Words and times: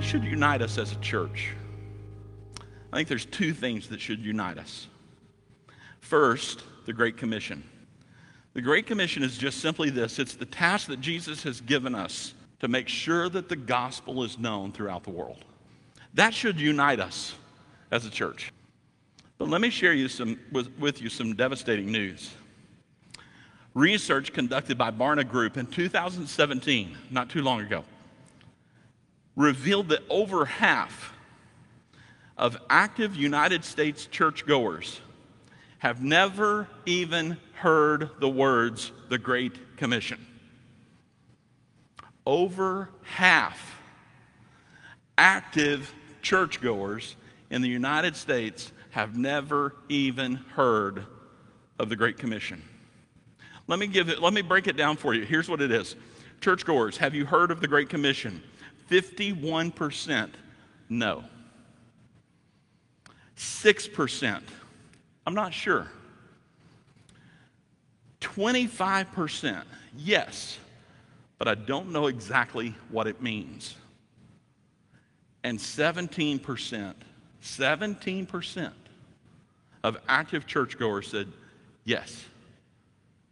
should 0.00 0.24
unite 0.24 0.62
us 0.62 0.78
as 0.78 0.92
a 0.92 0.96
church? 0.96 1.50
I 2.92 2.96
think 2.96 3.08
there's 3.08 3.26
two 3.26 3.52
things 3.52 3.88
that 3.88 4.00
should 4.00 4.20
unite 4.20 4.58
us. 4.58 4.86
First, 6.00 6.62
the 6.86 6.92
Great 6.92 7.16
Commission. 7.16 7.62
The 8.54 8.62
Great 8.62 8.86
Commission 8.86 9.22
is 9.22 9.36
just 9.36 9.60
simply 9.60 9.90
this 9.90 10.18
it's 10.18 10.34
the 10.34 10.46
task 10.46 10.88
that 10.88 11.00
Jesus 11.00 11.42
has 11.42 11.60
given 11.60 11.94
us 11.94 12.34
to 12.60 12.68
make 12.68 12.88
sure 12.88 13.28
that 13.28 13.48
the 13.48 13.56
gospel 13.56 14.24
is 14.24 14.38
known 14.38 14.72
throughout 14.72 15.04
the 15.04 15.10
world. 15.10 15.44
That 16.14 16.34
should 16.34 16.58
unite 16.58 16.98
us 16.98 17.34
as 17.90 18.06
a 18.06 18.10
church. 18.10 18.52
But 19.36 19.48
let 19.48 19.60
me 19.60 19.70
share 19.70 19.92
you 19.92 20.08
some, 20.08 20.40
with, 20.50 20.76
with 20.78 21.00
you 21.00 21.08
some 21.08 21.34
devastating 21.36 21.92
news. 21.92 22.34
Research 23.74 24.32
conducted 24.32 24.76
by 24.76 24.90
Barna 24.90 25.28
Group 25.28 25.56
in 25.56 25.66
2017, 25.66 26.96
not 27.10 27.28
too 27.28 27.42
long 27.42 27.60
ago, 27.60 27.84
revealed 29.38 29.90
that 29.90 30.02
over 30.10 30.44
half 30.44 31.14
of 32.36 32.58
active 32.68 33.14
United 33.14 33.64
States 33.64 34.06
churchgoers 34.06 35.00
have 35.78 36.02
never 36.02 36.68
even 36.86 37.36
heard 37.52 38.10
the 38.18 38.28
words 38.28 38.90
the 39.08 39.16
Great 39.16 39.76
Commission. 39.76 40.18
Over 42.26 42.90
half 43.04 43.80
active 45.16 45.94
churchgoers 46.20 47.14
in 47.48 47.62
the 47.62 47.68
United 47.68 48.16
States 48.16 48.72
have 48.90 49.16
never 49.16 49.76
even 49.88 50.34
heard 50.34 51.06
of 51.78 51.88
the 51.88 51.96
Great 51.96 52.18
Commission. 52.18 52.60
Let 53.68 53.78
me 53.78 53.86
give 53.86 54.08
it, 54.08 54.20
let 54.20 54.32
me 54.32 54.42
break 54.42 54.66
it 54.66 54.76
down 54.76 54.96
for 54.96 55.14
you. 55.14 55.24
Here's 55.24 55.48
what 55.48 55.60
it 55.60 55.70
is. 55.70 55.94
Churchgoers, 56.40 56.96
have 56.96 57.14
you 57.14 57.24
heard 57.24 57.52
of 57.52 57.60
the 57.60 57.68
Great 57.68 57.88
Commission? 57.88 58.42
51% 58.88 60.30
no. 60.88 61.24
6%, 63.36 64.42
I'm 65.26 65.34
not 65.34 65.52
sure. 65.52 65.86
25%, 68.20 69.62
yes, 69.96 70.58
but 71.38 71.46
I 71.46 71.54
don't 71.54 71.92
know 71.92 72.08
exactly 72.08 72.74
what 72.90 73.06
it 73.06 73.22
means. 73.22 73.76
And 75.44 75.58
17%, 75.58 76.94
17% 77.42 78.72
of 79.84 79.96
active 80.08 80.46
churchgoers 80.46 81.06
said, 81.06 81.28
yes. 81.84 82.24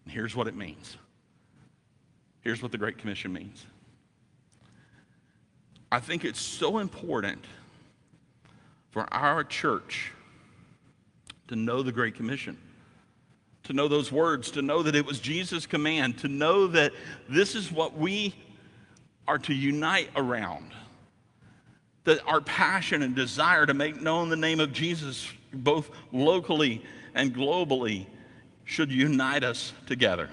And 0.04 0.14
here's 0.14 0.36
what 0.36 0.46
it 0.46 0.54
means. 0.54 0.96
Here's 2.42 2.62
what 2.62 2.70
the 2.70 2.78
Great 2.78 2.98
Commission 2.98 3.32
means. 3.32 3.66
I 5.96 5.98
think 5.98 6.26
it's 6.26 6.42
so 6.42 6.76
important 6.76 7.42
for 8.90 9.08
our 9.14 9.42
church 9.42 10.12
to 11.48 11.56
know 11.56 11.82
the 11.82 11.90
Great 11.90 12.16
Commission, 12.16 12.58
to 13.62 13.72
know 13.72 13.88
those 13.88 14.12
words, 14.12 14.50
to 14.50 14.60
know 14.60 14.82
that 14.82 14.94
it 14.94 15.06
was 15.06 15.20
Jesus' 15.20 15.64
command, 15.64 16.18
to 16.18 16.28
know 16.28 16.66
that 16.66 16.92
this 17.30 17.54
is 17.54 17.72
what 17.72 17.96
we 17.96 18.34
are 19.26 19.38
to 19.38 19.54
unite 19.54 20.10
around. 20.16 20.72
That 22.04 22.22
our 22.26 22.42
passion 22.42 23.00
and 23.00 23.16
desire 23.16 23.64
to 23.64 23.72
make 23.72 23.98
known 23.98 24.28
the 24.28 24.36
name 24.36 24.60
of 24.60 24.74
Jesus, 24.74 25.26
both 25.50 25.88
locally 26.12 26.84
and 27.14 27.34
globally, 27.34 28.04
should 28.66 28.92
unite 28.92 29.44
us 29.44 29.72
together. 29.86 30.28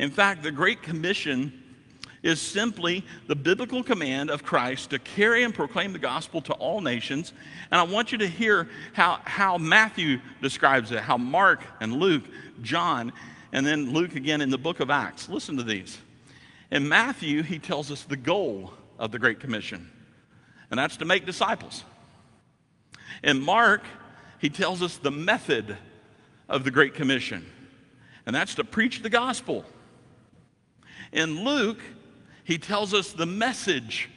In 0.00 0.10
fact, 0.10 0.42
the 0.42 0.50
Great 0.50 0.82
Commission 0.82 1.71
is 2.22 2.40
simply 2.40 3.04
the 3.26 3.34
biblical 3.34 3.82
command 3.82 4.30
of 4.30 4.44
Christ 4.44 4.90
to 4.90 4.98
carry 4.98 5.42
and 5.42 5.54
proclaim 5.54 5.92
the 5.92 5.98
gospel 5.98 6.40
to 6.42 6.52
all 6.54 6.80
nations. 6.80 7.32
And 7.70 7.80
I 7.80 7.82
want 7.82 8.12
you 8.12 8.18
to 8.18 8.28
hear 8.28 8.68
how, 8.92 9.20
how 9.24 9.58
Matthew 9.58 10.20
describes 10.40 10.92
it, 10.92 11.00
how 11.00 11.16
Mark 11.16 11.64
and 11.80 11.94
Luke, 11.94 12.24
John, 12.62 13.12
and 13.52 13.66
then 13.66 13.92
Luke 13.92 14.14
again 14.14 14.40
in 14.40 14.50
the 14.50 14.58
book 14.58 14.80
of 14.80 14.88
Acts. 14.88 15.28
Listen 15.28 15.56
to 15.56 15.62
these. 15.62 15.98
In 16.70 16.88
Matthew, 16.88 17.42
he 17.42 17.58
tells 17.58 17.90
us 17.90 18.04
the 18.04 18.16
goal 18.16 18.72
of 18.98 19.10
the 19.10 19.18
Great 19.18 19.40
Commission, 19.40 19.90
and 20.70 20.78
that's 20.78 20.96
to 20.98 21.04
make 21.04 21.26
disciples. 21.26 21.84
In 23.22 23.42
Mark, 23.42 23.82
he 24.38 24.48
tells 24.48 24.80
us 24.80 24.96
the 24.96 25.10
method 25.10 25.76
of 26.48 26.64
the 26.64 26.70
Great 26.70 26.94
Commission, 26.94 27.44
and 28.26 28.34
that's 28.34 28.54
to 28.54 28.64
preach 28.64 29.02
the 29.02 29.10
gospel. 29.10 29.64
In 31.12 31.44
Luke, 31.44 31.80
he 32.44 32.58
tells 32.58 32.92
us 32.92 33.12
the 33.12 33.26
message 33.26 34.08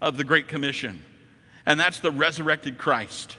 of 0.00 0.16
the 0.16 0.24
Great 0.24 0.48
Commission, 0.48 1.02
and 1.66 1.78
that's 1.78 2.00
the 2.00 2.10
resurrected 2.10 2.78
Christ. 2.78 3.36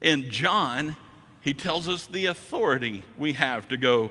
In 0.00 0.30
John, 0.30 0.96
he 1.40 1.54
tells 1.54 1.88
us 1.88 2.06
the 2.06 2.26
authority 2.26 3.02
we 3.16 3.32
have 3.34 3.68
to 3.68 3.76
go 3.76 4.10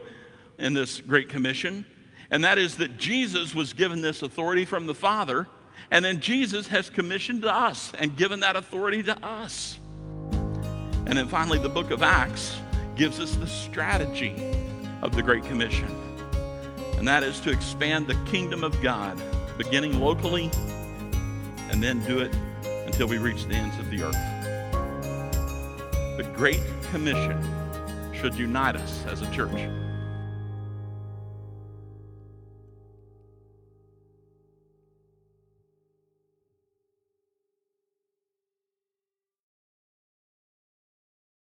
in 0.57 0.73
this 0.73 0.99
Great 1.01 1.29
Commission, 1.29 1.85
and 2.31 2.43
that 2.43 2.57
is 2.57 2.77
that 2.77 2.97
Jesus 2.97 3.55
was 3.55 3.73
given 3.73 4.01
this 4.01 4.21
authority 4.21 4.65
from 4.65 4.85
the 4.85 4.95
Father, 4.95 5.47
and 5.91 6.03
then 6.03 6.19
Jesus 6.19 6.67
has 6.67 6.89
commissioned 6.89 7.45
us 7.45 7.93
and 7.97 8.17
given 8.17 8.41
that 8.41 8.55
authority 8.55 9.03
to 9.03 9.25
us. 9.25 9.79
And 10.31 11.17
then 11.17 11.29
finally, 11.29 11.59
the 11.59 11.69
book 11.69 11.91
of 11.91 12.03
Acts 12.03 12.57
gives 12.97 13.19
us 13.21 13.35
the 13.35 13.47
strategy 13.47 14.35
of 15.01 15.15
the 15.15 15.21
Great 15.21 15.45
Commission 15.45 15.87
and 16.97 17.07
that 17.07 17.23
is 17.23 17.39
to 17.41 17.51
expand 17.51 18.07
the 18.07 18.15
kingdom 18.25 18.63
of 18.63 18.81
God, 18.81 19.21
beginning 19.57 19.99
locally 19.99 20.51
and 21.69 21.81
then 21.81 21.99
do 22.05 22.19
it 22.19 22.35
until 22.85 23.07
we 23.07 23.17
reach 23.17 23.45
the 23.45 23.53
ends 23.53 23.77
of 23.79 23.89
the 23.89 24.03
earth. 24.03 24.13
The 26.17 26.23
Great 26.35 26.61
Commission 26.91 27.41
should 28.13 28.35
unite 28.35 28.75
us 28.75 29.05
as 29.05 29.21
a 29.21 29.31
church. 29.31 29.86